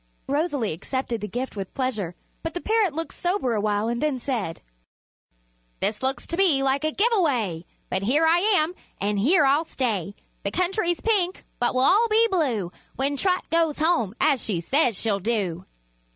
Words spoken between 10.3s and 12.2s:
The country's pink, but we'll all